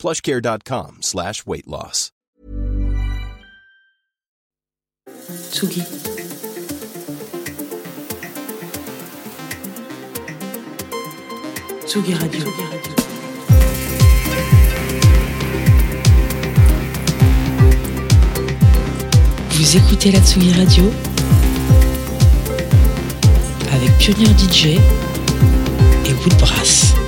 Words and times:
plushcare.com 0.00 1.02
slash 1.02 1.44
weight 1.46 1.68
loss. 1.68 2.10
Tsugi. 5.52 5.82
Tsugi 11.86 12.14
Radio. 12.14 12.44
Vous 19.50 19.76
écoutez 19.76 20.12
la 20.12 20.20
Tsugi 20.20 20.52
Radio 20.54 20.84
avec 23.72 23.98
Pionnier 23.98 24.32
DJ 24.38 24.78
et 26.06 26.14
Woodbrass. 26.24 26.99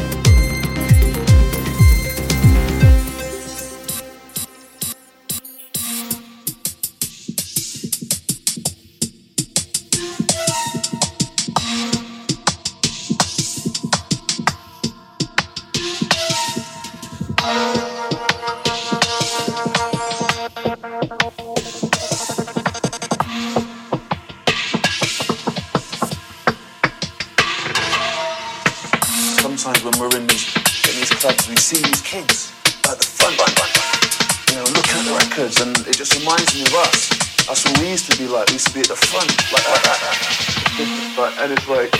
And 41.43 41.51
it's 41.51 41.69
like, 41.69 41.93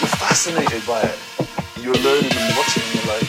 you're 0.00 0.14
fascinated 0.20 0.86
by 0.86 1.00
it. 1.00 1.18
You're 1.80 1.94
learning 1.94 2.32
and 2.36 2.56
watching, 2.56 2.82
and 2.84 2.94
you're 2.94 3.14
like, 3.14 3.26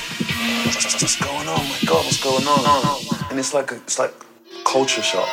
what's, 0.65 1.01
what's 1.01 1.15
going 1.15 1.47
on? 1.47 1.63
My 1.63 1.79
God, 1.85 2.03
what's 2.03 2.21
going 2.21 2.45
on? 2.45 3.29
And 3.29 3.39
it's 3.39 3.53
like, 3.53 3.71
a, 3.71 3.75
it's 3.75 3.97
like 3.97 4.13
culture 4.65 5.01
shock. 5.01 5.29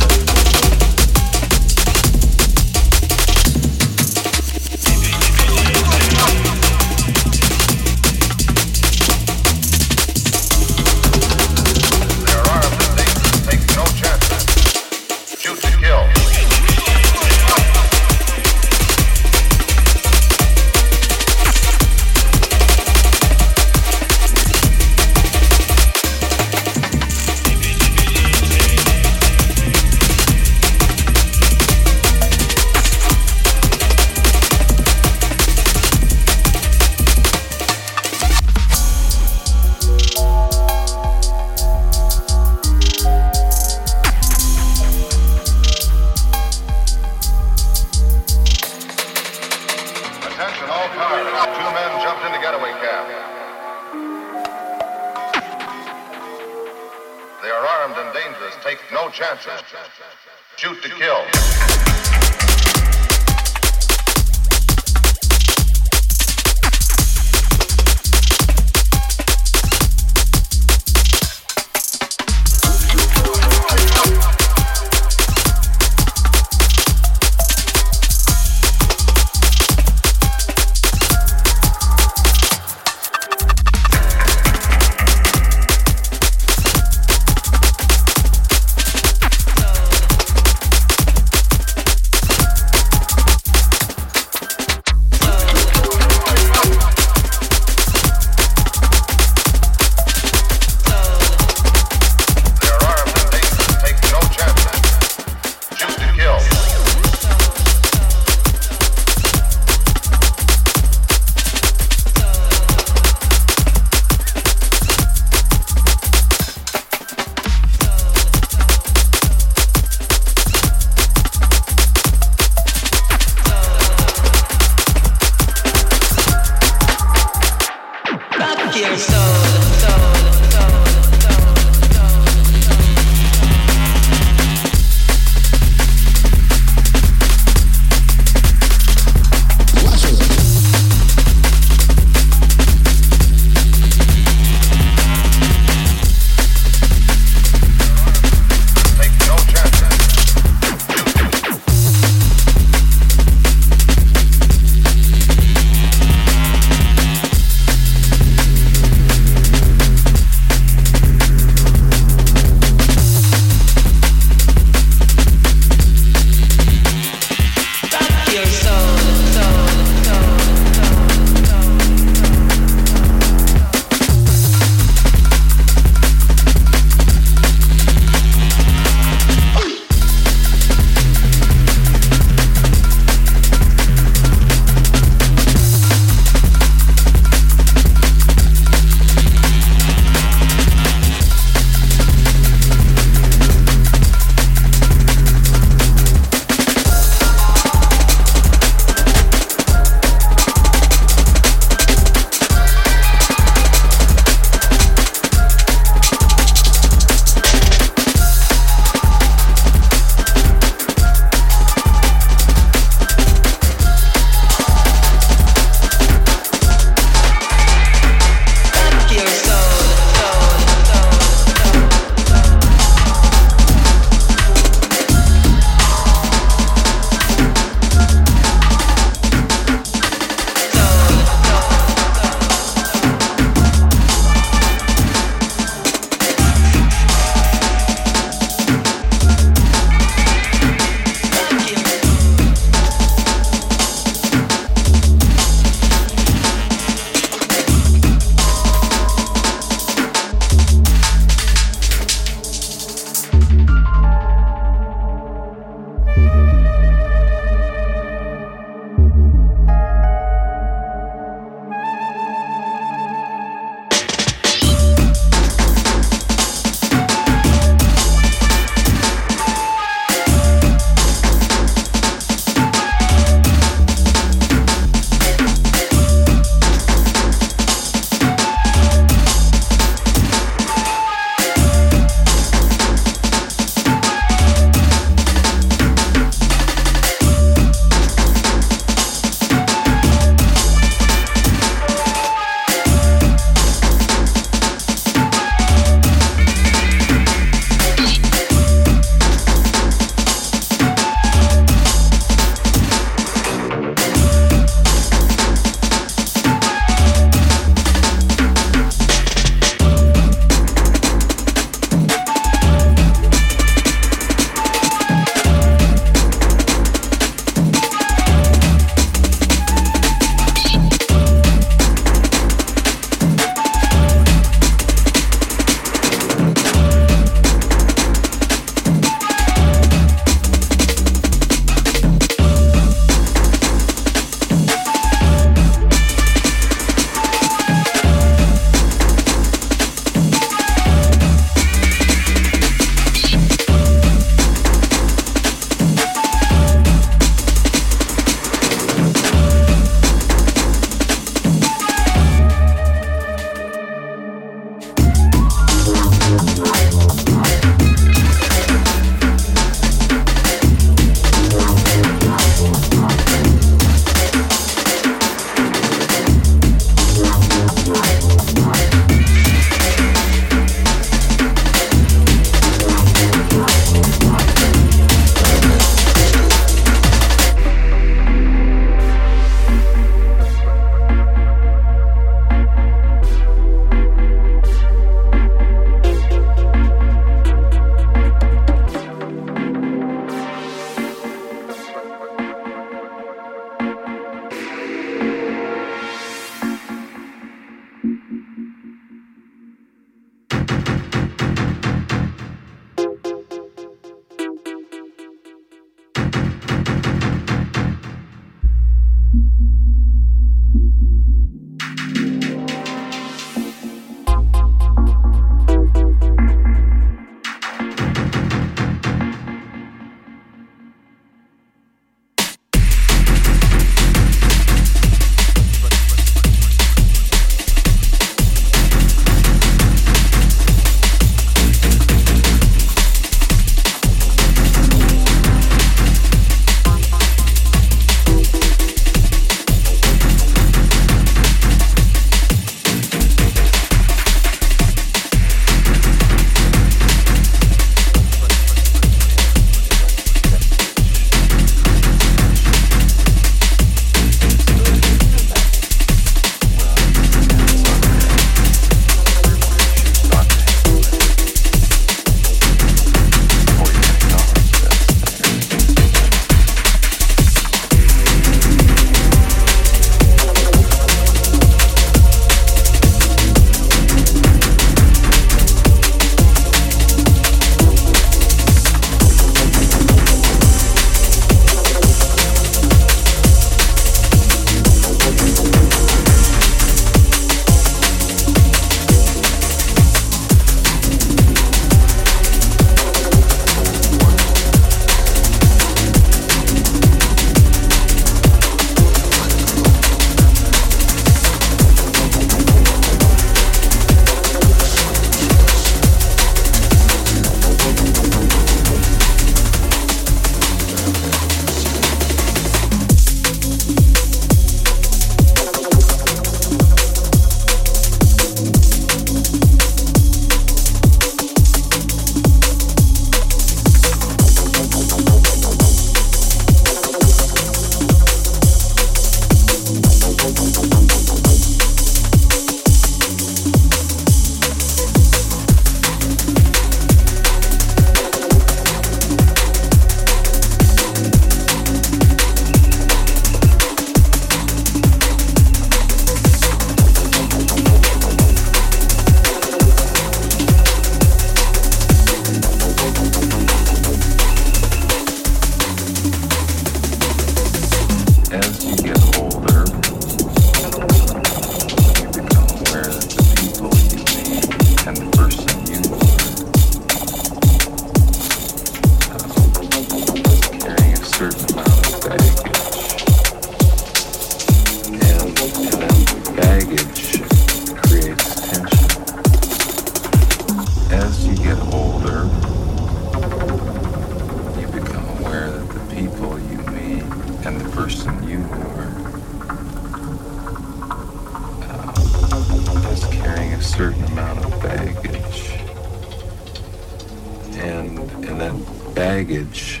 Baggage 599.50 600.00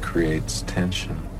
creates 0.00 0.62
tension. 0.62 1.35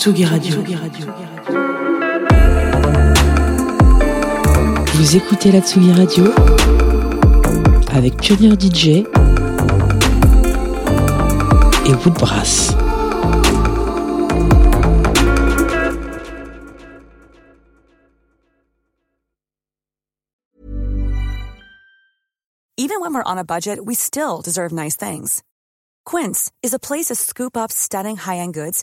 Tsugi 0.00 0.24
Radio. 0.24 0.52
Tsugi 0.52 0.74
Radio. 0.76 1.06
Vous 4.94 5.16
écoutez 5.16 5.52
la 5.52 5.60
Tsugi 5.60 5.92
Radio 5.92 6.24
avec 7.92 8.16
Pionnier 8.16 8.56
DJ 8.58 9.04
et 11.84 11.94
Woodbrass. 12.02 12.74
Even 22.78 23.02
when 23.02 23.12
we're 23.12 23.22
on 23.26 23.36
a 23.36 23.44
budget, 23.44 23.84
we 23.84 23.94
still 23.94 24.40
deserve 24.42 24.72
nice 24.72 24.96
things. 24.96 25.42
Quince 26.06 26.50
is 26.62 26.72
a 26.72 26.78
place 26.78 27.08
to 27.08 27.14
scoop 27.14 27.54
up 27.54 27.70
stunning 27.70 28.16
high-end 28.16 28.54
goods 28.54 28.82